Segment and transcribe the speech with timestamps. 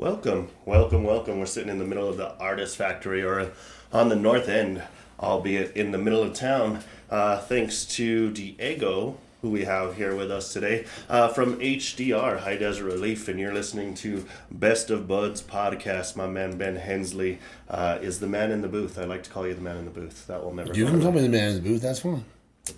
[0.00, 1.38] Welcome, welcome, welcome.
[1.38, 3.52] We're sitting in the middle of the artist factory or
[3.92, 4.82] on the north end,
[5.20, 6.82] albeit in the middle of town.
[7.10, 12.56] Uh, thanks to Diego, who we have here with us today uh, from HDR, High
[12.56, 16.16] Desert Relief, and you're listening to Best of Budds podcast.
[16.16, 17.38] My man Ben Hensley
[17.68, 18.98] uh, is the man in the booth.
[18.98, 20.26] I like to call you the man in the booth.
[20.28, 21.82] That will never You can call me the man in the booth.
[21.82, 22.24] That's fine.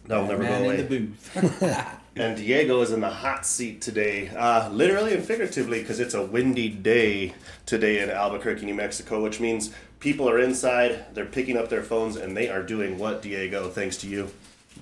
[0.08, 0.80] That will never Man go away.
[0.80, 1.98] in the booth.
[2.14, 6.24] And Diego is in the hot seat today, uh, literally and figuratively, because it's a
[6.24, 7.32] windy day
[7.64, 12.16] today in Albuquerque, New Mexico, which means people are inside, they're picking up their phones,
[12.16, 14.30] and they are doing what, Diego, thanks to you?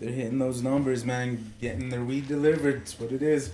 [0.01, 1.53] They're hitting those numbers, man.
[1.61, 2.81] Getting their weed delivered.
[2.81, 3.53] That's what it is.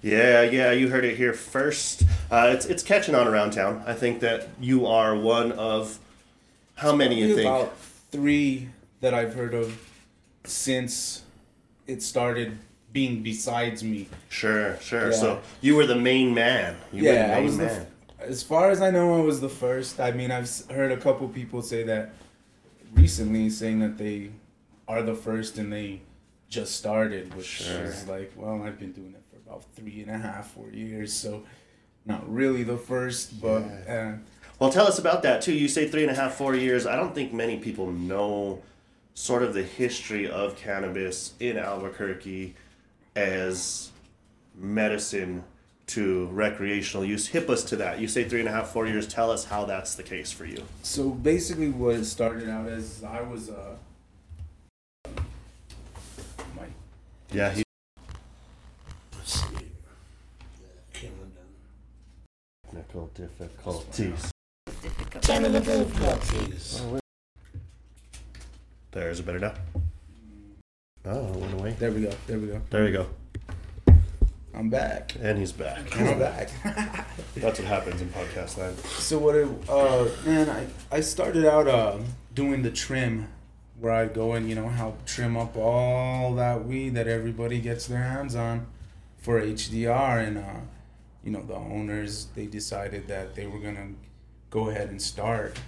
[0.00, 2.04] Yeah, yeah, you heard it here first.
[2.30, 3.82] Uh, it's, it's catching on around town.
[3.86, 5.98] I think that you are one of
[6.76, 7.48] how many you think?
[7.48, 7.76] About
[8.10, 9.78] three that I've heard of
[10.44, 11.24] since
[11.86, 12.58] it started
[12.98, 14.08] being besides me.
[14.28, 15.10] Sure, sure.
[15.10, 15.16] Yeah.
[15.16, 16.76] So you were the main man.
[16.92, 17.64] You were the yeah, main I was the.
[17.66, 17.86] man.
[18.18, 20.00] f- As far as I know, I was the first.
[20.00, 22.10] I mean, I've heard a couple people say that
[22.94, 24.30] recently, saying that they
[24.88, 26.00] are the first and they
[26.48, 27.84] just started, which Sure.
[27.84, 31.12] is like, well, I've been doing it for about three and a half, four years,
[31.12, 31.42] so
[32.06, 34.12] not really the first, but uh,
[34.58, 35.52] Well, tell us about that too.
[35.52, 36.86] You say three and a half, four years.
[36.86, 38.62] I don't think many people know
[39.14, 42.54] sort of the history of cannabis in Albuquerque
[43.18, 43.90] as
[44.54, 45.42] medicine
[45.86, 47.26] to recreational use.
[47.28, 47.98] Hip us to that.
[47.98, 49.08] You say three and a half, four years.
[49.08, 50.62] Tell us how that's the case for you.
[50.82, 53.76] So basically, what it started out as, I was uh,
[56.54, 56.66] my
[57.32, 57.50] Yeah.
[57.52, 57.64] He,
[59.16, 59.66] Let's see.
[60.92, 61.26] Camera
[62.64, 64.30] technical difficulties.
[65.22, 66.82] Technical difficulties.
[68.92, 69.54] There's a better now.
[71.10, 71.76] Oh, it went away.
[71.78, 72.60] there we go, there we go.
[72.68, 73.06] There you go.
[74.52, 75.14] I'm back.
[75.18, 75.98] And he's back.
[75.98, 76.50] I'm back.
[77.34, 78.76] That's what happens in podcast land.
[78.78, 79.34] so what?
[79.34, 81.96] It, uh, man, I I started out uh,
[82.34, 83.28] doing the trim,
[83.80, 87.86] where I go and you know help trim up all that weed that everybody gets
[87.86, 88.66] their hands on,
[89.16, 90.60] for HDR and uh,
[91.24, 93.92] you know the owners they decided that they were gonna
[94.50, 95.58] go ahead and start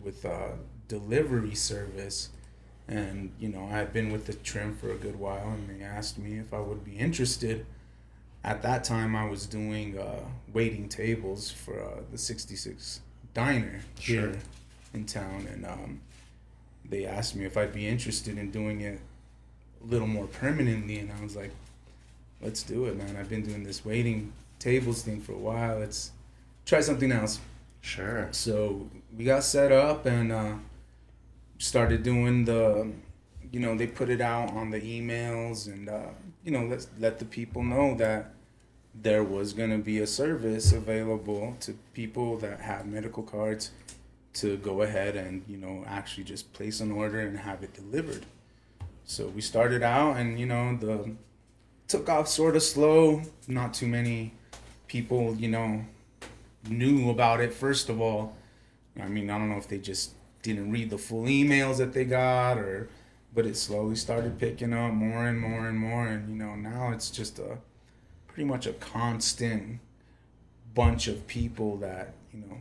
[0.00, 0.50] with uh,
[0.86, 2.28] delivery service
[2.88, 5.84] and you know I had been with the trim for a good while and they
[5.84, 7.66] asked me if I would be interested.
[8.44, 10.20] At that time I was doing uh,
[10.52, 13.00] waiting tables for uh, the 66
[13.34, 14.28] diner Sure.
[14.30, 14.38] here
[14.94, 15.48] in town.
[15.52, 16.00] And um,
[16.88, 19.00] they asked me if I'd be interested in doing it
[19.82, 21.00] a little more permanently.
[21.00, 21.50] And I was like
[22.40, 23.16] let's do it man.
[23.18, 25.80] I've been doing this waiting tables thing for a while.
[25.80, 26.12] Let's
[26.64, 27.40] try something else.
[27.80, 28.28] Sure.
[28.32, 30.54] so we got set up and uh,
[31.58, 32.90] started doing the,
[33.50, 36.08] you know, they put it out on the emails and, uh,
[36.44, 38.32] you know, let let the people know that
[38.94, 43.70] there was gonna be a service available to people that have medical cards
[44.34, 48.24] to go ahead and you know actually just place an order and have it delivered.
[49.04, 51.12] So we started out and you know the
[51.88, 53.22] took off sort of slow.
[53.48, 54.32] Not too many
[54.88, 55.84] people, you know,
[56.68, 58.34] knew about it first of all
[59.00, 60.12] i mean i don't know if they just
[60.54, 62.88] didn't read the full emails that they got or
[63.34, 66.06] but it slowly started picking up more and more and more.
[66.06, 67.58] And you know now it's just a
[68.26, 69.80] pretty much a constant
[70.74, 72.60] bunch of people that you know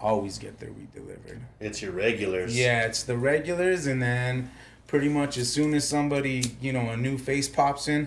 [0.00, 1.40] always get their weed delivered.
[1.60, 2.56] It's your regulars.
[2.56, 3.86] yeah it's the regulars.
[3.86, 4.50] And then
[4.86, 8.06] pretty much as soon as somebody you know a new face pops in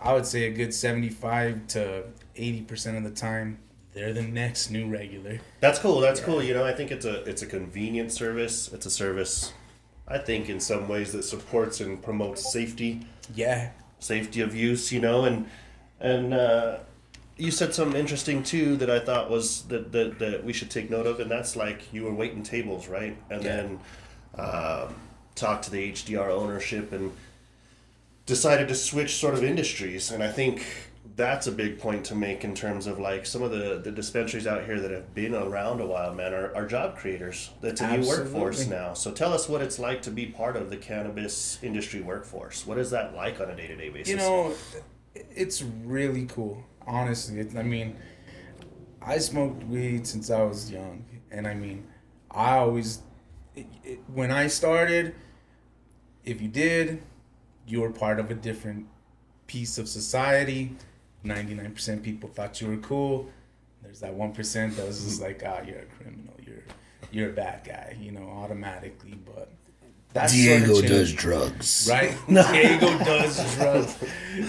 [0.00, 2.04] i would say a good 75 to
[2.36, 3.58] 80% of the time
[3.94, 6.00] they're the next new regular That's cool.
[6.00, 6.42] That's cool.
[6.42, 8.72] You know, I think it's a it's a convenient service.
[8.72, 9.52] It's a service,
[10.08, 13.70] I think, in some ways that supports and promotes safety, yeah
[14.00, 14.92] safety of use.
[14.92, 15.46] You know, and
[16.00, 16.78] and uh,
[17.36, 20.90] you said something interesting too that I thought was that that, that we should take
[20.90, 23.16] note of, and that's like you were waiting tables, right?
[23.30, 23.56] And Yeah.
[23.56, 23.80] then
[24.36, 24.94] um,
[25.34, 27.12] talk to the HDR ownership and
[28.26, 30.64] decided to switch sort of industries and i think
[31.16, 34.46] that's a big point to make in terms of like some of the, the dispensaries
[34.46, 37.50] out here that have been around a while man are, are job creators.
[37.60, 38.94] That's a new workforce now.
[38.94, 42.66] So tell us what it's like to be part of the cannabis industry workforce.
[42.66, 44.08] What is that like on a day-to-day basis?
[44.08, 44.54] You know
[45.14, 47.40] it's really cool honestly.
[47.40, 47.96] It, i mean
[49.00, 51.86] i smoked weed since i was young and i mean
[52.30, 53.00] i always
[53.54, 55.14] it, it, when i started
[56.24, 57.02] if you did
[57.66, 58.86] you were part of a different
[59.46, 60.76] piece of society
[61.24, 63.28] 99% people thought you were cool
[63.82, 66.64] there's that 1% that was just like ah you're a criminal you're
[67.10, 69.50] you're a bad guy you know automatically but
[70.12, 71.88] that's Diego sort of does drugs.
[71.90, 72.14] Right?
[72.28, 73.96] Diego does drugs.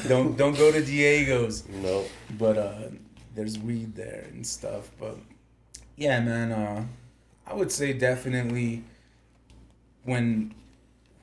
[0.10, 1.66] Don't don't go to Diego's.
[1.70, 2.04] no
[2.38, 2.90] But uh
[3.36, 4.92] there's weed there and stuff.
[5.00, 5.18] But
[5.96, 6.86] yeah, man, uh,
[7.48, 8.84] I would say definitely
[10.04, 10.54] when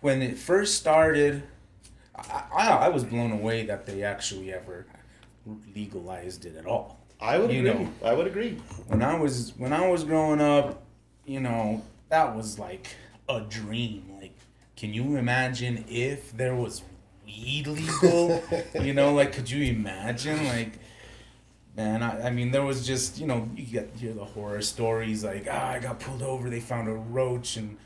[0.00, 1.42] when it first started,
[2.16, 4.86] I, I, I was blown away that they actually ever
[5.74, 6.98] legalized it at all.
[7.20, 7.84] I would You agree.
[7.84, 7.90] know.
[8.04, 8.56] I would agree.
[8.86, 10.82] When I was when I was growing up,
[11.26, 12.88] you know, that was like
[13.28, 14.04] a dream.
[14.20, 14.34] Like,
[14.76, 16.82] can you imagine if there was
[17.26, 18.42] weed legal?
[18.80, 20.72] you know, like could you imagine like
[21.76, 25.22] man, I, I mean there was just, you know, you get hear the horror stories
[25.24, 27.76] like, ah, I got pulled over, they found a roach and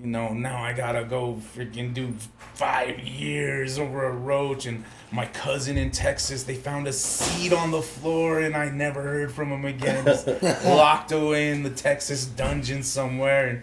[0.00, 2.14] you know, now I gotta go freaking do
[2.54, 4.66] five years over a roach.
[4.66, 9.02] And my cousin in Texas, they found a seed on the floor, and I never
[9.02, 10.04] heard from him again.
[10.64, 13.48] Locked away in the Texas dungeon somewhere.
[13.48, 13.62] And,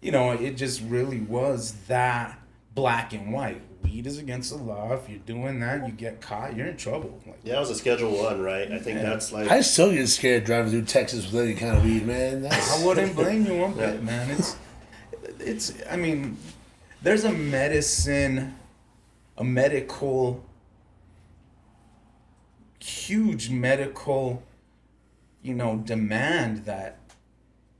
[0.00, 2.38] you know, it just really was that
[2.74, 3.60] black and white.
[3.82, 4.92] Weed is against the law.
[4.92, 7.20] If you're doing that, you get caught, you're in trouble.
[7.26, 8.70] Like, Yeah, it was a Schedule One, right?
[8.70, 9.10] I think Yeah.
[9.10, 9.50] that's like.
[9.50, 12.42] I still get scared driving through Texas with any kind of weed, man.
[12.42, 14.00] That's, I wouldn't blame you one bit, Yeah.
[14.00, 14.30] man.
[14.30, 14.56] It's,
[15.42, 15.74] it's.
[15.90, 16.36] I mean,
[17.02, 18.56] there's a medicine,
[19.36, 20.44] a medical,
[22.78, 24.42] huge medical,
[25.42, 26.98] you know, demand that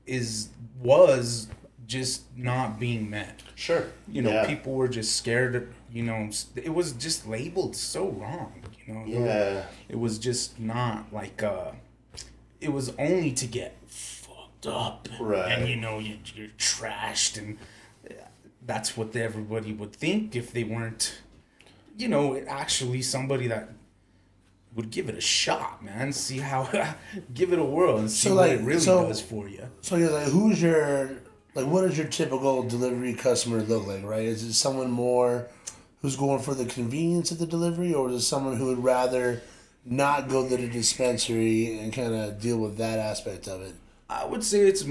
[0.05, 0.49] is
[0.81, 1.47] was
[1.87, 3.41] just not being met.
[3.55, 3.85] Sure.
[4.07, 4.47] You know, yeah.
[4.47, 5.55] people were just scared.
[5.55, 8.53] Of, you know, it was just labeled so wrong.
[8.85, 9.03] You know.
[9.05, 9.65] Yeah.
[9.87, 11.71] It was just not like uh
[12.59, 13.75] it was only to get
[14.63, 15.19] fucked up.
[15.19, 15.51] Right.
[15.51, 17.57] And you know, you, you're trashed and
[18.65, 21.15] that's what everybody would think if they weren't
[21.97, 23.69] you know, actually somebody that
[24.75, 26.11] would give it a shot, man.
[26.11, 26.67] See how
[27.33, 29.69] give it a whirl and see So, what like, it really so- does for you.
[29.81, 31.11] so you're like, who's your
[31.53, 31.67] like?
[31.67, 34.03] What does your typical delivery customer look like?
[34.03, 34.23] Right?
[34.25, 35.47] Is it someone more
[36.01, 39.43] who's going for the convenience of the delivery, or is it someone who would rather
[39.85, 43.75] not go to the dispensary and kind of deal with that aspect of it?
[44.21, 44.83] I would say it's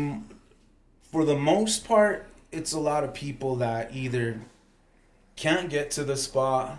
[1.10, 4.40] for the most part, it's a lot of people that either
[5.36, 6.78] can't get to the spot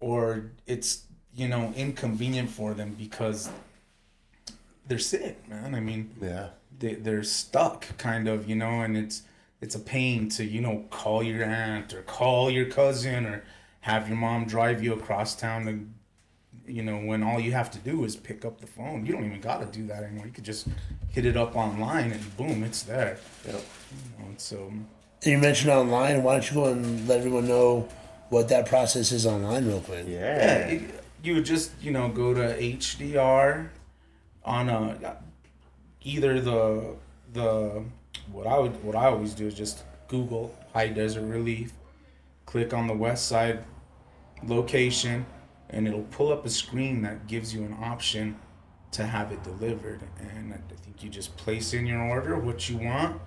[0.00, 1.04] or it's
[1.34, 3.50] you know inconvenient for them because
[4.86, 5.74] they're sick, man.
[5.74, 6.48] I mean, Yeah.
[6.78, 9.22] they they're stuck, kind of, you know, and it's
[9.60, 13.44] it's a pain to you know call your aunt or call your cousin or
[13.80, 15.86] have your mom drive you across town to
[16.68, 19.24] you know when all you have to do is pick up the phone you don't
[19.24, 20.68] even got to do that anymore you could just
[21.08, 23.54] hit it up online and boom it's there Yep.
[24.18, 24.58] you know, so
[25.22, 26.22] And you mentioned online.
[26.22, 27.88] Why don't you go and let everyone know
[28.28, 30.04] what that process is online, real quick?
[30.06, 30.36] Yeah.
[30.36, 30.82] yeah it,
[31.24, 33.68] you would just you know go to hdr
[34.44, 35.16] on a
[36.02, 36.94] either the
[37.32, 37.82] the
[38.30, 41.72] what i would what i always do is just google high desert relief
[42.46, 43.64] click on the west side
[44.46, 45.26] location
[45.70, 48.36] and it'll pull up a screen that gives you an option
[48.90, 52.76] to have it delivered and i think you just place in your order what you
[52.78, 53.20] want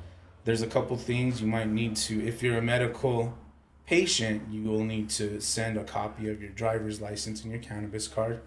[0.44, 3.38] there's a couple things you might need to if you're a medical
[3.86, 8.08] patient you will need to send a copy of your driver's license and your cannabis
[8.08, 8.42] card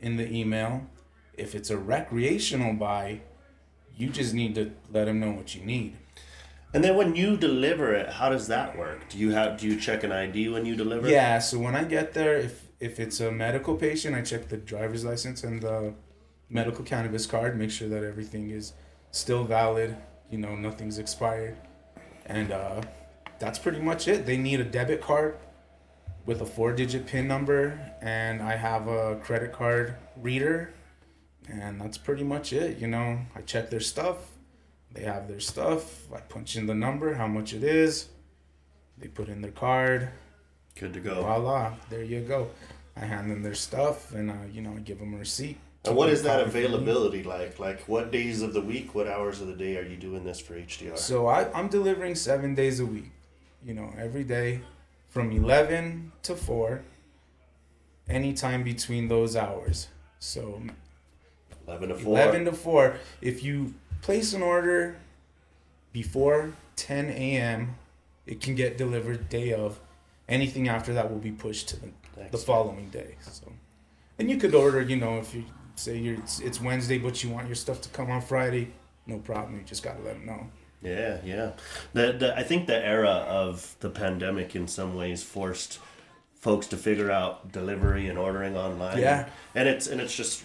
[0.00, 0.86] in the email
[1.34, 3.20] if it's a recreational buy
[3.96, 5.96] you just need to let them know what you need
[6.72, 9.08] And then when you deliver it, how does that work?
[9.08, 11.08] Do you have do you check an ID when you deliver?
[11.08, 14.56] Yeah, so when I get there, if if it's a medical patient, I check the
[14.56, 15.94] driver's license and the
[16.48, 18.72] medical cannabis card, make sure that everything is
[19.10, 19.96] still valid,
[20.30, 21.56] you know, nothing's expired.
[22.26, 22.82] And uh,
[23.38, 24.26] that's pretty much it.
[24.26, 25.36] They need a debit card
[26.24, 30.74] with a four digit PIN number, and I have a credit card reader,
[31.48, 32.78] and that's pretty much it.
[32.78, 34.16] You know, I check their stuff,
[34.92, 38.08] they have their stuff, I punch in the number, how much it is,
[38.98, 40.10] they put in their card,
[40.78, 41.22] Good to go.
[41.22, 42.50] voila, there you go.
[43.00, 45.58] I hand them their stuff, and uh, you know, I give them a receipt.
[45.84, 46.64] And what is that Copy for me.
[46.64, 47.58] availability like?
[47.58, 50.40] Like what days of the week, what hours of the day are you doing this
[50.40, 50.98] for HDR?
[50.98, 53.10] So I, I'm delivering seven days a week.
[53.64, 54.60] You know, every day
[55.08, 56.82] from 11 to 4,
[58.08, 59.88] anytime between those hours.
[60.18, 60.62] So
[61.66, 62.18] Eleven to four.
[62.18, 62.96] 11 to 4.
[63.20, 64.96] If you place an order
[65.92, 67.76] before 10 a.m.,
[68.26, 69.80] it can get delivered day of.
[70.28, 71.88] Anything after that will be pushed to the,
[72.30, 73.16] the following day.
[73.20, 73.52] So,
[74.18, 75.44] and you could order, you know, if you
[75.76, 78.72] say you're it's, it's Wednesday, but you want your stuff to come on Friday,
[79.06, 79.56] no problem.
[79.56, 80.46] You just gotta let them know.
[80.82, 81.52] Yeah, yeah.
[81.92, 85.80] The, the I think the era of the pandemic in some ways forced
[86.34, 88.98] folks to figure out delivery and ordering online.
[88.98, 89.28] Yeah.
[89.54, 90.44] And it's and it's just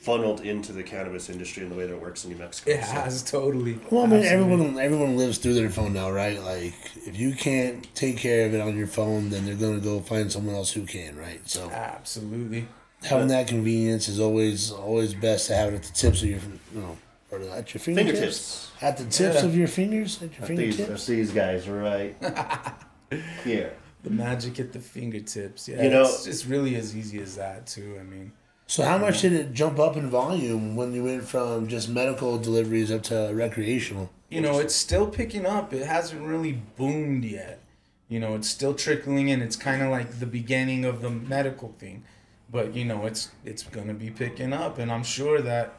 [0.00, 2.70] funneled into the cannabis industry and the way that it works in New Mexico.
[2.70, 3.78] It so- has totally.
[3.90, 4.28] Well, I mean, Absolutely.
[4.54, 6.40] everyone everyone lives through their phone now, right?
[6.42, 6.74] Like,
[7.06, 10.30] if you can't take care of it on your phone, then they're gonna go find
[10.32, 11.40] someone else who can, right?
[11.48, 12.68] So, Absolutely.
[13.04, 16.38] having that convenience is always always best to have it at the tips of your
[16.74, 16.96] you know
[17.30, 18.18] or at your fingertips.
[18.18, 18.70] Fingertips.
[18.80, 19.44] At the tips Yeah.
[19.44, 20.88] of your fingers, at your These, fingertips.
[20.88, 22.16] that's these guys right
[23.44, 23.72] here.
[24.04, 25.68] The magic at the fingertips.
[25.68, 27.96] Yeah, You know- it's just really as easy as that too.
[28.00, 28.32] I mean,
[28.68, 32.38] So how much did it jump up in volume when you went from just medical
[32.38, 34.10] deliveries up to recreational?
[34.30, 35.72] you know, it's still picking up.
[35.72, 37.60] It hasn't really boomed yet.
[38.08, 39.42] You know, it's still trickling in.
[39.42, 42.04] It's kind of like the beginning of the medical thing,
[42.50, 45.74] but you know, it's it's gonna be picking up, and I'm sure that,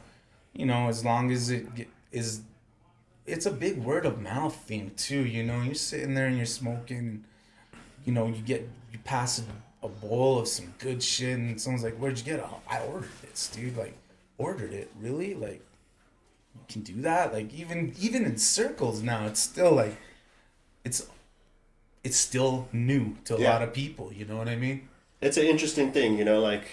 [0.54, 1.68] you know, as long as it
[2.12, 2.42] is,
[3.26, 5.26] it's a big word of mouth thing too.
[5.26, 7.24] You know, you're sitting there and you're smoking,
[8.06, 9.40] you know, you get you pass
[9.84, 12.80] a, bowl of some good shit, and someone's like, "Where'd you get it?" "Oh, I
[12.82, 13.78] ordered this, dude.
[13.78, 13.96] Like,
[14.38, 15.34] ordered it, really?
[15.34, 15.62] Like,
[16.56, 17.34] you can do that?
[17.34, 19.96] Like, even even in circles now, it's still like,
[20.84, 21.08] it's,
[22.04, 23.52] it's still new to a Yeah.
[23.54, 24.12] lot of people.
[24.14, 24.88] You know what I mean?
[25.22, 26.40] It's an interesting thing, you know.
[26.40, 26.66] Like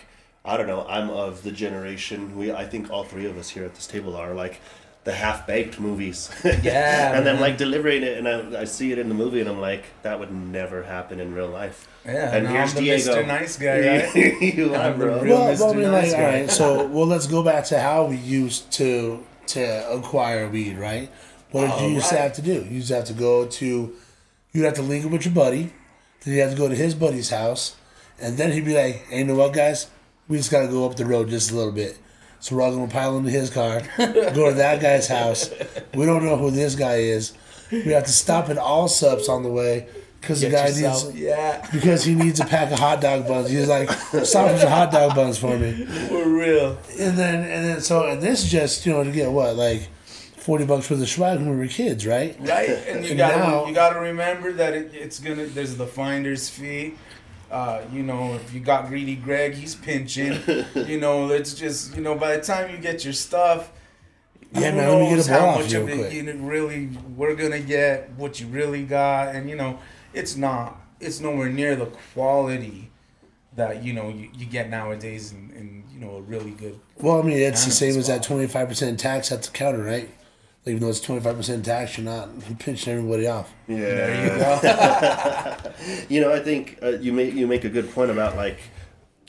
[0.45, 0.87] I don't know.
[0.89, 2.37] I'm of the generation.
[2.37, 4.61] We I think all three of us here at this table are like
[5.07, 6.29] the half baked movies.
[6.45, 9.49] Yeah, and then like delivering it, and I, I see it in the movie, and
[9.49, 11.89] I'm like, that would never happen in real life.
[12.05, 13.15] Yeah, And now here's I'm the Diego.
[13.23, 13.27] Mr.
[13.27, 14.43] Nice Guy, right?
[14.57, 15.21] you are, I'm the bro.
[15.23, 15.77] real- Well, well, I Mr.
[15.77, 16.41] mean, Nice like, all Guy.
[16.41, 16.51] right.
[16.51, 21.09] So, well, let's go back to how we used to to acquire weed, right?
[21.53, 22.55] What did oh, you Oh, used to have to do?
[22.65, 23.95] You used to have to go to,
[24.53, 25.73] you'd have to link up with your buddy.
[26.25, 27.77] Then you have to go to his buddy's house,
[28.21, 29.87] and then he'd be like, "Hey, you know what, guys?
[30.27, 31.97] We just gotta go up the road just a little bit."
[32.41, 35.51] So we're all gonna pile into his car, go to that guy's house.
[35.95, 37.33] We don't know who this guy is.
[37.73, 39.89] We have to stop at Allsup's on the way
[40.21, 43.49] because the guy yourself- needs yeah, because he needs a pack of hot dog buns.
[43.51, 46.79] He's like, "Stop for some hot dog buns for me." for real.
[47.01, 49.89] And then and then so and this just you know to get what like
[50.37, 52.37] forty bucks worth of swag when we were kids, right?
[52.41, 52.69] right?
[52.69, 56.49] And you And gotta now- you gotta remember that it, it's gonna there's the finder's
[56.49, 56.95] fee.
[57.51, 60.41] Uh, you know, if you got greedy Greg, he's pinching.
[60.75, 63.73] you know, it's just you know by the time you get your stuff.
[64.53, 66.13] Yeah, who man, let me get a knows ball how much of real it quick.
[66.13, 66.87] you really
[67.17, 69.79] we're gonna get what you really got, and you know
[70.13, 72.91] it's not it's nowhere near the quality
[73.55, 77.21] that you know you, you get nowadays and, in you know a really good Well,
[77.21, 79.83] I mean it's the Animals same as that twenty five percent tax at the counter,
[79.83, 80.11] right?
[80.67, 83.53] Like, even though it's twenty five percent tax, you're not pinching everybody off.
[83.69, 83.77] Yeah.
[83.79, 85.73] there you go
[86.09, 88.59] You know, I think uh, you make you make a good point about like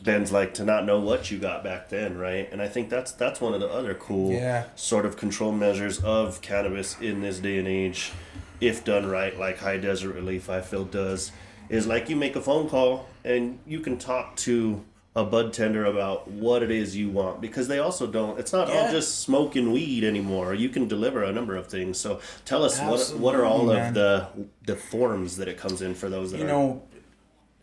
[0.03, 2.49] Ben's like to not know what you got back then, right?
[2.51, 4.65] And I think that's that's one of the other cool Yeah.
[4.75, 8.13] sort of control measures of cannabis in this day and age,
[8.59, 11.31] if done right, like High Desert Relief I feel does,
[11.69, 14.83] is like you make a phone call and you can talk to
[15.17, 18.69] a bud tender about what it is you want because they also don't it's not
[18.69, 18.91] all Yeah.
[18.91, 20.53] just smoking weed anymore.
[20.53, 21.97] You can deliver a number of things.
[21.97, 23.87] So tell us what, what are all man.
[23.87, 24.27] of the
[24.67, 26.83] the forms that it comes in for those that you are know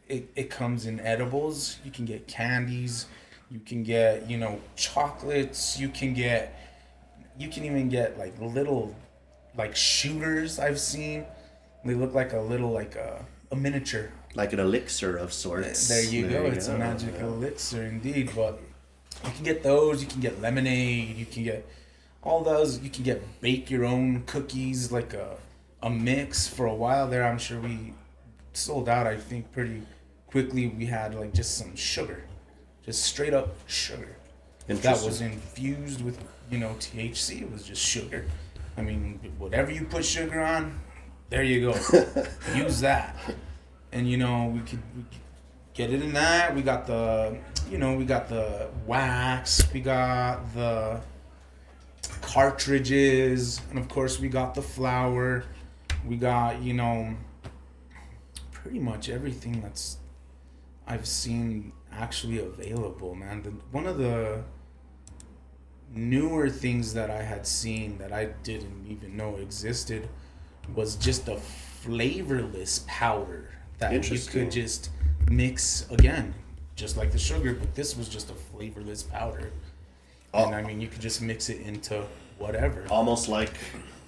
[0.08, 1.78] it, it comes in edibles.
[1.84, 3.06] You can get candies.
[3.52, 5.78] You can get you know chocolates.
[5.78, 6.60] You can get
[7.38, 8.96] you can even get like little
[9.56, 11.24] like shooters i've seen.
[11.84, 15.88] They look like a little like a, a miniature like an elixir of sorts.
[15.88, 17.24] there you go it's go, a magic yeah.
[17.24, 18.60] elixir indeed but
[19.24, 21.66] you can get those you can get lemonade you can get
[22.22, 25.36] all those you can get bake your own cookies like a,
[25.82, 26.48] a mix.
[26.48, 27.94] For a while there i'm sure we
[28.52, 29.82] sold out i think pretty
[30.34, 30.66] quickly.
[30.66, 32.24] We had like just some sugar
[32.84, 34.16] just straight up sugar.
[34.66, 36.18] That was infused with
[36.50, 38.24] you know thc it was just sugar.
[38.76, 40.80] I mean whatever you put sugar on
[41.30, 41.72] there you go.
[42.54, 43.16] Use that
[43.94, 45.20] and you know we could, we could
[45.72, 46.54] get it in that.
[46.54, 47.38] We got the
[47.70, 49.72] you know we got the wax.
[49.72, 51.00] We got the
[52.20, 53.60] cartridges.
[53.70, 55.44] And of course we got the flour.
[56.06, 57.14] We got you know
[58.64, 59.98] pretty much everything that's
[60.86, 63.42] i've seen actually available man.
[63.42, 64.42] The, one of the
[65.94, 70.08] newer things that i had seen that i didn't even know existed
[70.74, 74.90] was just a flavorless powder that you could just
[75.30, 76.34] mix again
[76.76, 79.50] just like the sugar but this was just a flavorless powder
[80.32, 80.46] Oh.
[80.46, 82.04] and i mean you could just mix it into
[82.38, 83.52] whatever almost like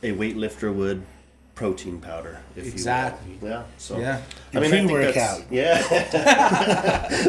[0.03, 1.03] a weightlifter would
[1.55, 2.39] protein powder.
[2.55, 3.33] If Exactly.
[3.33, 3.49] You will.
[3.51, 3.63] Yeah.
[3.79, 3.99] So.
[3.99, 4.21] yeah
[4.53, 5.15] I mean, Pre-workout.
[5.15, 5.81] that's, yeah.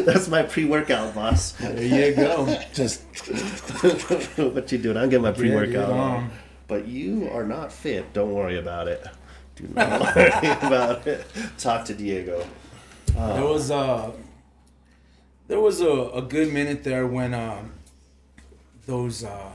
[0.04, 1.52] that's my pre-workout, boss.
[1.52, 3.00] there you go Just
[4.36, 4.98] what you doing?
[4.98, 6.16] I'll get my pre-workout dude, on.
[6.24, 6.30] um,
[6.66, 8.12] But you are not fit.
[8.12, 9.06] Don't worry about it.
[9.58, 10.28] Do not worry
[10.62, 11.26] about it.
[11.58, 12.46] Talk to Diego.
[13.14, 14.12] there was a
[15.48, 17.72] there was a, a good minute there when um,
[18.86, 19.50] those uh,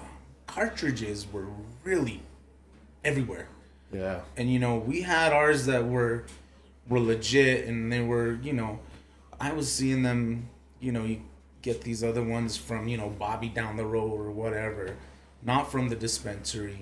[0.47, 1.47] cartridges were
[1.83, 2.21] really
[3.05, 3.47] everywhere
[3.91, 4.21] Yeah.
[4.37, 6.23] and you know we had ours that were
[6.89, 8.79] were legit and they were you know
[9.41, 10.47] i was seeing them
[10.79, 11.21] you know you
[11.61, 14.95] get these other ones from you know Bobby down the road or whatever,
[15.43, 16.79] not from the dispensary.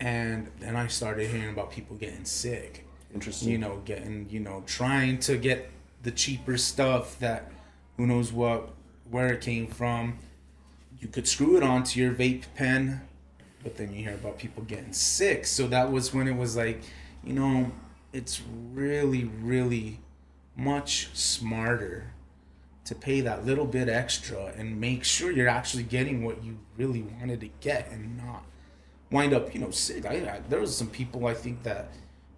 [0.00, 2.86] And then I started hearing about people getting sick.
[3.12, 3.50] Interesting.
[3.50, 5.70] You know, getting you know trying to get
[6.02, 7.50] the cheaper stuff that
[7.96, 8.70] who knows what
[9.10, 10.18] where it came from.
[11.00, 13.02] You could screw it onto your vape pen,
[13.62, 15.46] but then you hear about people getting sick.
[15.46, 16.82] So that was when it was like,
[17.24, 17.72] you know,
[18.12, 18.40] it's
[18.72, 19.98] really really
[20.56, 22.12] much smarter
[22.84, 27.02] to pay that little bit extra and make sure you're actually getting what you really
[27.02, 28.44] wanted to get and not
[29.10, 30.06] wind up, you know, sick.
[30.06, 31.88] I, I there was some people I think that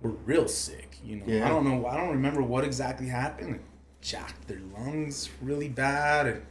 [0.00, 0.96] were real sick.
[1.04, 1.46] You know, Yeah.
[1.46, 1.86] I don't know.
[1.86, 3.56] I don't remember what exactly happened.
[3.56, 3.60] It
[4.00, 6.42] jacked their lungs really bad, and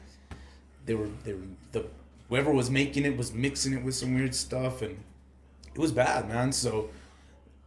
[0.86, 1.86] they were they were the
[2.30, 4.98] whoever was making it was mixing it with some weird stuff, and
[5.74, 6.52] it was bad, man.
[6.52, 6.90] So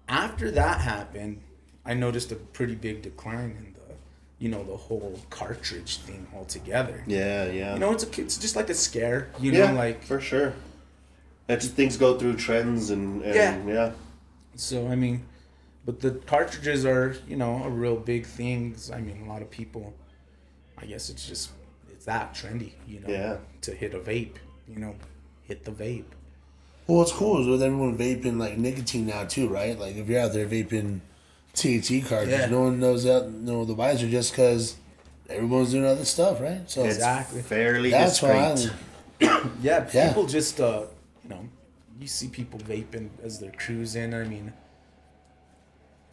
[0.09, 1.41] after that happened,
[1.85, 3.95] I noticed a pretty big decline in the,
[4.39, 7.03] you know, the whole cartridge thing altogether.
[7.07, 7.75] Yeah, yeah.
[7.75, 9.29] You know, it's a, it's just like a scare.
[9.41, 10.55] You yeah, know, like for sure.
[11.49, 13.59] It's, things go through trends and, and Yeah.
[13.67, 13.93] yeah.
[14.57, 15.25] So I mean,
[15.85, 18.77] but the cartridges are you know a real big thing.
[18.93, 19.93] I mean, a lot of people.
[20.79, 21.51] I guess it's just
[21.93, 23.09] it's that trendy, you know.
[23.09, 23.37] Yeah.
[23.63, 24.37] To hit a vape,
[24.69, 24.95] you know,
[25.45, 26.05] hit the vape.
[26.87, 29.79] Well, what's cool is with everyone vaping like nicotine now too, right?
[29.79, 31.01] Like if you're out there vaping
[31.55, 32.47] THC cartridges, Yeah.
[32.47, 34.77] no one knows that no the wiser just because
[35.29, 36.69] everyone's doing other stuff, right?
[36.71, 37.43] So It's Exactly.
[37.43, 38.51] fairly that's why.
[38.53, 38.73] discreet.
[39.23, 40.09] I, Yeah, Yeah.
[40.09, 40.83] people just uh,
[41.25, 41.49] you know,
[42.01, 44.15] you see people vaping as they're cruising.
[44.15, 44.53] I mean,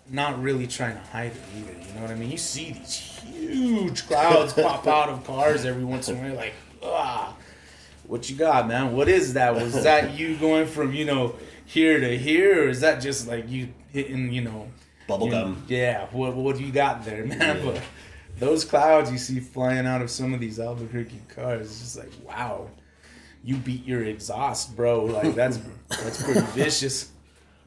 [0.10, 1.88] not really trying to hide it either.
[1.88, 2.32] You know what I mean?
[2.32, 6.36] You see these huge clouds pop out of cars every once in a while.
[6.36, 6.54] Like,
[6.84, 7.36] ah,
[8.08, 8.96] what you got, man?
[8.96, 9.54] What is that?
[9.54, 13.50] Was that you going from you know here to here, or is that just like
[13.50, 14.68] you hitting you know
[15.08, 15.64] Bubble gum.
[15.68, 16.08] Yeah.
[16.12, 17.66] What what do you got there, man?
[17.66, 17.82] But
[18.40, 22.12] those clouds you see flying out of some of these Albuquerque cars, it's just like
[22.26, 22.70] wow
[23.44, 25.06] you beat your exhaust, bro.
[25.06, 27.12] Like that's that's pretty vicious.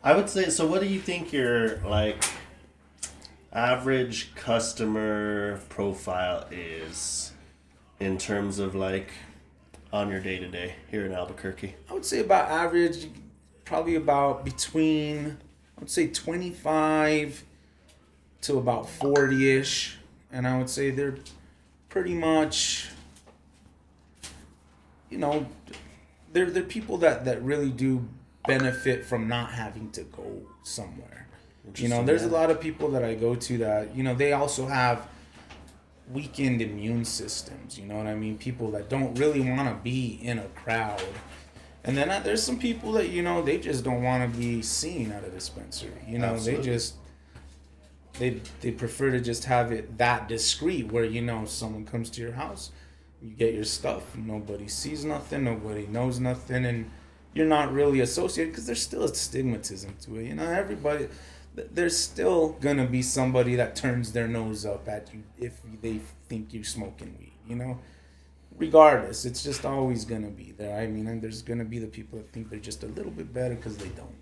[0.03, 0.51] I would say.
[0.51, 2.25] So, what do you think your like
[3.53, 7.33] average customer profile is
[8.01, 9.13] in terms of like
[9.93, 11.75] on your day to day here in Albuquerque?
[11.89, 13.09] I would say about average,
[13.65, 15.39] probably about between
[15.77, 17.43] I would say twenty five
[18.43, 19.97] to about forty ish,
[20.31, 21.17] and I would say they're
[21.89, 22.91] pretty much,
[25.15, 25.47] you know,
[26.33, 28.09] they're they're people that that really do
[28.49, 31.29] benefit from not having to go somewhere.
[31.77, 34.33] You know, there's a lot of people that I go to that you know they
[34.33, 35.07] also have
[36.11, 37.79] weakened immune systems.
[37.79, 38.37] You know what I mean?
[38.39, 41.01] People that don't really want to be in a crowd.
[41.85, 44.63] And then uh, there's some people that you know they just don't want to be
[44.63, 45.93] seen at a dispensary.
[46.09, 46.57] You know, Absolutely.
[46.57, 46.95] they just
[48.19, 52.21] they they prefer to just have it that discreet where you know someone comes to
[52.21, 52.73] your house,
[53.25, 56.91] you get your stuff, nobody sees nothing, nobody knows nothing, and
[57.33, 60.27] you're not really associated because there's still a stigmatism to it.
[60.27, 61.09] You know, everybody
[61.55, 66.53] there's still gonna be somebody that turns their nose up at you if they think
[66.53, 67.33] you're smoking weed.
[67.49, 67.79] You know,
[68.59, 70.79] regardless, it's just always gonna be there.
[70.79, 73.33] I mean, and there's gonna be the people that think they're just a little bit
[73.33, 74.15] better because they don't.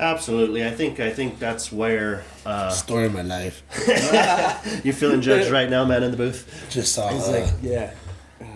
[0.00, 0.66] Absolutely.
[0.66, 3.62] I think I think that's where uh, story of my life.
[4.84, 6.66] you're feeling judged right now, man, in the booth.
[6.70, 7.14] Just saw.
[7.14, 7.92] It's uh, like, yeah.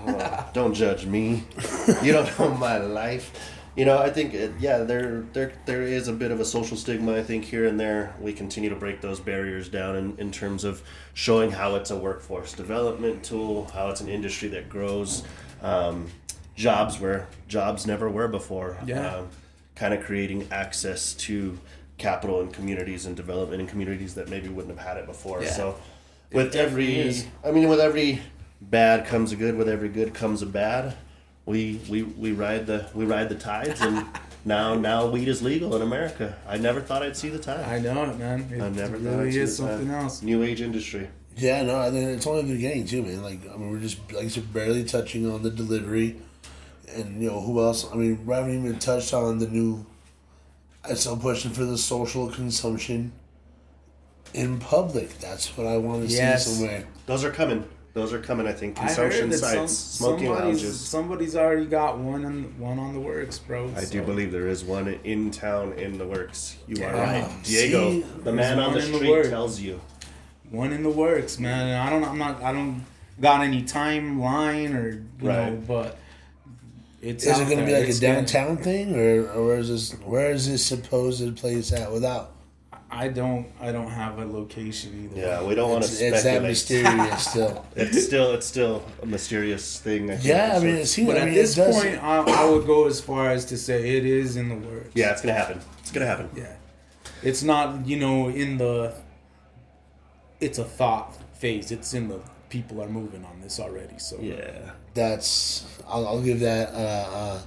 [0.53, 1.45] Don't judge me.
[2.03, 3.55] You don't know my life.
[3.77, 6.77] You know, I think it, yeah, there there there is a bit of a social
[6.77, 7.17] stigma.
[7.17, 10.65] I think here and there we continue to break those barriers down in, in terms
[10.65, 10.83] of
[11.15, 15.23] showing how it's a workforce development tool, how it's an industry that grows,
[15.63, 16.09] um,
[16.57, 18.77] jobs where jobs never were before.
[18.85, 19.15] Yeah.
[19.15, 19.29] Um,
[19.77, 21.57] kind of creating access to
[21.99, 25.43] capital in communities and development in communities that maybe wouldn't have had it before.
[25.43, 25.53] Yeah.
[25.53, 25.77] So
[26.33, 27.27] with every is.
[27.45, 28.21] I mean with every
[28.61, 30.97] bad comes a good, with every good comes a bad.
[31.47, 34.05] We we, we ride the we ride the tides and
[34.45, 36.37] now now weed is legal in America.
[36.47, 37.69] I never thought I'd see the time.
[37.69, 38.41] I know it, man.
[38.53, 39.79] It I never thought really I'd see is the time.
[39.79, 40.23] something else.
[40.23, 41.09] New age industry.
[41.37, 43.23] Yeah, no, I think it's only the beginning too, man.
[43.23, 46.17] Like, I mean, we're just like I said, barely touching on the delivery,
[46.93, 47.91] and you know who else?
[47.91, 49.87] I mean, we haven't even touched on the new.
[50.85, 53.13] I'm still pushing for the social consumption
[54.35, 55.17] in public.
[55.19, 56.47] That's what I want to Yes.
[56.47, 56.87] see somewhere.
[57.07, 57.65] Those are coming.
[57.95, 58.47] Those are coming.
[58.47, 60.81] I think I heard consumption that sites, some, smoking somebody's, lounges.
[60.81, 63.71] somebody's already got one on one on the works, bro.
[63.77, 66.57] I do believe there is one in town in the works.
[66.69, 67.21] You are Yeah.
[67.23, 67.91] right, Diego.
[67.93, 69.81] See, the man on the one in the street tells you.
[70.51, 71.81] one in the works, man.
[71.81, 72.05] I don't.
[72.05, 72.43] I'm not.
[72.43, 72.85] I don't
[73.21, 75.99] got any timeline or you know, but
[77.03, 77.25] it's.
[77.27, 79.69] Is it going to be like It's a gonna- downtown thing, or, or where is
[79.71, 79.93] this?
[80.03, 81.91] Where is this supposed place at?
[81.91, 82.33] Without
[82.91, 83.47] I I don't.
[83.61, 85.21] I don't have a location either.
[85.21, 87.67] Yeah, we don't want to It's, it's that mysterious still.
[87.77, 90.11] It's still it's still a mysterious thing.
[90.11, 91.09] I think, Yeah, I mean, it seems.
[91.09, 93.97] But I at this it point, I, I would go as far as to say
[93.97, 94.91] it is in the works.
[94.95, 95.61] yeah, it's gonna happen.
[95.81, 96.31] It's gonna happen.
[96.37, 96.55] Yeah.
[97.23, 98.95] It's not, you know, in the.
[100.41, 101.71] It's a thought phase.
[101.71, 103.99] It's in the people are moving on this already.
[103.99, 104.71] So Yeah.
[104.95, 105.67] that's.
[105.87, 106.73] I'll, I'll give that.
[106.73, 107.41] Uh, uh,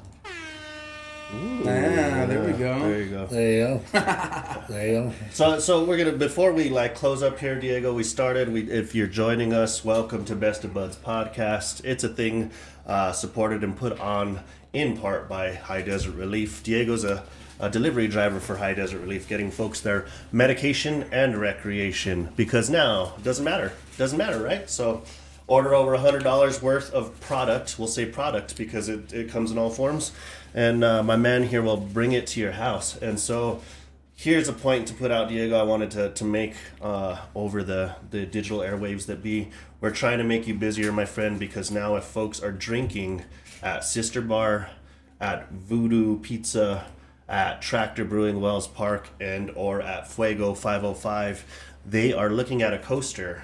[1.33, 2.77] Ah, there we go.
[2.79, 3.25] There you go.
[3.27, 3.81] there you go.
[4.69, 5.13] there you go.
[5.31, 7.93] So, so we're gonna before we like close up here, Diego.
[7.93, 8.51] We started.
[8.51, 11.85] We, if you're joining us, welcome to Best of Budds podcast.
[11.85, 12.51] It's a thing
[12.85, 14.41] uh, supported and put on
[14.73, 16.63] in part by High Desert Relief.
[16.63, 17.23] Diego's a,
[17.61, 22.27] a delivery driver for High Desert Relief, getting folks their medication and recreation.
[22.35, 23.71] Because now it doesn't matter.
[23.97, 24.69] Doesn't matter, right?
[24.69, 25.03] So.
[25.47, 27.77] Order over hundred dollars worth of product.
[27.77, 30.13] We'll say product because it, it comes in all forms,
[30.53, 32.97] and uh, my man here will bring it to your house.
[32.97, 33.61] And so,
[34.15, 35.57] here's a point to put out, Diego.
[35.57, 39.49] I wanted to, to make uh, over the, the digital airwaves that be.
[39.79, 43.23] We're trying to make you busier, my friend, because now if folks are drinking
[43.63, 44.69] at Sister Bar,
[45.19, 46.85] at Voodoo Pizza,
[47.27, 51.45] at Tractor Brewing Wells Park, and or at Fuego 505,
[51.85, 53.43] they are looking at a coaster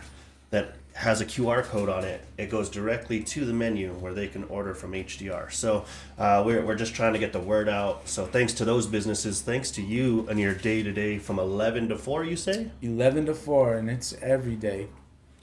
[0.51, 2.21] that has a QR code on it.
[2.39, 5.51] It goes directly to the menu where they can order from HDR.
[5.51, 5.85] So
[6.17, 8.09] uh, we're, we're just trying to get the word out.
[8.09, 11.89] So thanks to those businesses, thanks to you and your day to day from 11
[11.89, 12.71] to 4, you say?
[12.81, 14.87] 11 to 4, and it's every day.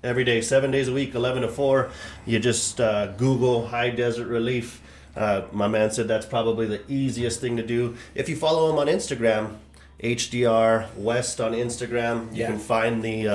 [0.03, 1.89] Every day, seven days a week, 11 to 4.
[2.27, 4.83] You just uh, Google High Desert Relief.
[5.17, 7.97] Uh, my man said that's probably the easiest thing to do.
[8.17, 9.59] If you follow him on Instagram,
[10.03, 12.49] HDR West on Instagram, you Yeah.
[12.49, 13.29] can find the.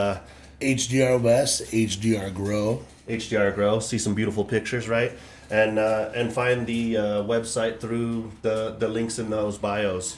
[0.62, 2.84] HDR West, HDR Grow.
[3.08, 5.12] HDR Grow, see some beautiful pictures, right?
[5.50, 10.18] And uh, and find the uh, website through the the links in those bios.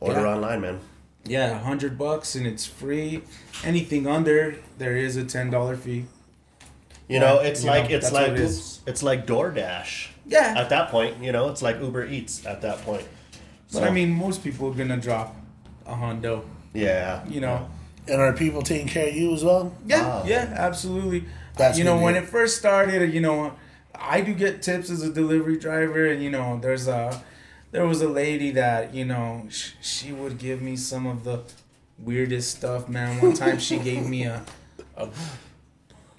[0.00, 0.34] Order Yeah.
[0.34, 0.80] online, man.
[1.24, 3.22] Yeah, 100 bucks, and it's free.
[3.62, 6.06] Anything under, there is a $10 fee.
[7.08, 8.80] You know, it's you like know, it's like it is.
[8.88, 10.08] it's like DoorDash.
[10.26, 10.54] Yeah.
[10.56, 13.06] At that point, you know, it's like Uber Eats at that point.
[13.72, 15.36] But I mean, most people are going to drop
[15.86, 16.42] a hundo,
[16.74, 17.68] yeah, you know.
[18.08, 19.74] And are people taking care of you as well?
[19.86, 20.24] Yeah, Wow.
[20.26, 21.24] yeah, absolutely.
[21.56, 23.54] That's you know, when it first started, you know,
[23.94, 27.22] I do get tips as a delivery driver, and you know, there's a
[27.70, 31.42] there was a lady that you know sh- she would give me some of the
[31.98, 33.20] weirdest stuff, man.
[33.20, 34.42] One time she gave me a
[34.96, 35.08] a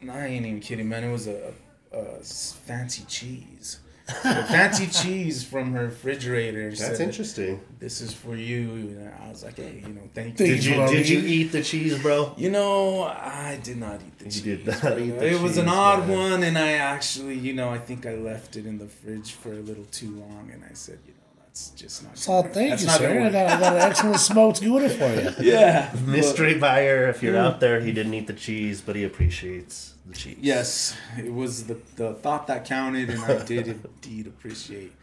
[0.09, 1.03] I ain't even kidding, man.
[1.03, 1.53] It was a,
[1.91, 3.79] a fancy cheese.
[4.05, 6.69] A fancy cheese from her refrigerator.
[6.69, 7.61] That's said, interesting.
[7.79, 8.69] This is for you.
[8.71, 10.55] And I was like, hey, you know, thank Thank you.
[10.55, 12.33] Did you you did you eat the cheese, bro?
[12.37, 14.45] You know, I did not eat the You cheese.
[14.45, 16.17] You did not eat the it was an odd man.
[16.17, 19.53] one, and I actually, you know, I think I left it in the fridge for
[19.53, 21.22] a little too long, and I said, you know,
[21.53, 22.17] that's just not.
[22.17, 23.21] So gonna- thank that's you, not sir.
[23.21, 25.29] I got, I got an excellent smoked Gouda for you.
[25.51, 25.93] Yeah.
[26.05, 30.15] Mystery buyer, if you're out there, he didn't eat the cheese, but he appreciates the
[30.15, 30.37] cheese.
[30.41, 34.93] Yes, it was the, the thought that counted, and I did indeed appreciate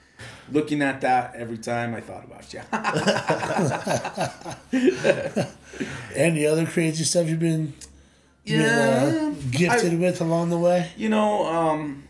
[0.51, 2.61] looking at that every time I thought about you.
[6.15, 7.73] Any other crazy stuff you've been,
[8.45, 9.05] Yeah.
[9.09, 10.91] been uh, gifted with along the way?
[10.97, 12.05] you know um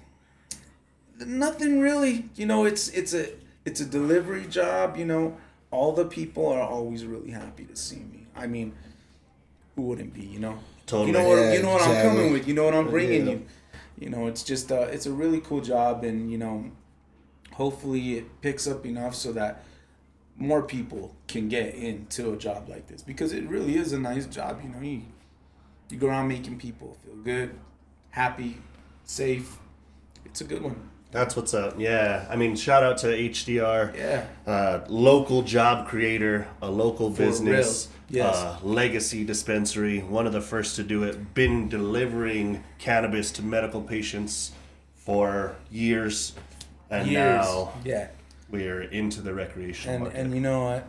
[1.26, 3.28] nothing really you know it's it's a
[3.64, 5.36] it's a delivery job you know.
[5.72, 8.26] All the people are always really happy to see me.
[8.34, 8.74] I mean
[9.76, 10.58] who wouldn't be you know?
[10.86, 11.08] Totally.
[11.08, 13.26] you know what Yeah, you know what i'm coming with you know what i'm bringing
[13.26, 13.32] Yeah.
[13.34, 13.46] you.
[13.98, 16.70] You know it's just uh it's a really cool job and you know
[17.52, 19.62] hopefully it picks up enough so that
[20.36, 24.26] more people can get into a job like this because it really is a nice
[24.26, 24.80] job you know.
[24.80, 25.02] You
[25.90, 27.58] you go around making people feel good
[28.10, 28.56] happy
[29.04, 29.58] safe.
[30.24, 31.74] It's a good one That's what's up.
[31.78, 32.26] Yeah.
[32.30, 33.96] I mean, shout out to HDR.
[33.96, 38.24] yeah uh, local job creator, a local For business, real.
[38.26, 38.36] Yes.
[38.36, 41.34] uh, legacy dispensary, one of the first to do it.
[41.34, 44.52] Been delivering cannabis to medical patients
[44.94, 46.34] for years,
[46.90, 48.08] and years now yeah
[48.50, 50.18] we are into the recreational and market.
[50.20, 50.88] and you know what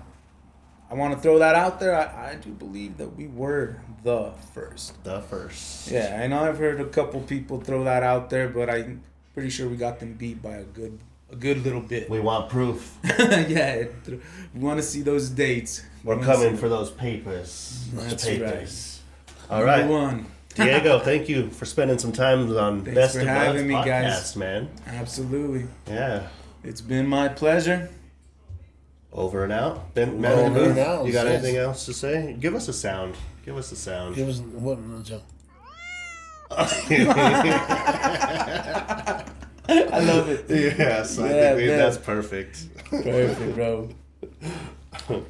[0.89, 4.31] i want to throw that out there I, I do believe that we were the
[4.53, 5.89] first the first.
[5.91, 9.01] yeah i know i've heard a couple people throw that out there but i'm
[9.33, 10.99] pretty sure we got them beat by a good
[11.31, 12.97] a good little bit We want proof.
[13.19, 13.85] yeah
[14.53, 17.87] we want to see those dates We We're wanna coming for those papers.
[17.93, 19.01] That's the papers.
[19.49, 20.99] All right, Number one Diego.
[20.99, 24.33] Thank you for spending some time on Thanks Best for of having Budds me, guys.
[24.33, 24.69] podcast, man.
[24.87, 26.27] absolutely Yeah.
[26.63, 27.89] it's been my pleasure
[29.13, 29.93] Over and out.
[29.93, 31.35] Ben, man Over in the booth, and out, you got yes.
[31.35, 32.35] anything else to say?
[32.39, 33.15] Give us a sound.
[33.45, 34.15] Give us a sound.
[34.15, 34.79] Give us what?
[34.79, 35.21] no, Joe.
[39.93, 40.45] i love it
[40.77, 41.77] yes, I Yeah, think man.
[41.77, 42.67] that's perfect.
[42.89, 43.89] perfect bro